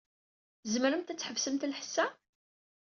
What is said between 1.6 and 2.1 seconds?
lḥess-a?